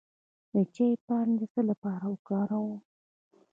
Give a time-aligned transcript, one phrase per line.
[0.53, 2.77] د چای پاڼې د څه لپاره وکاروم؟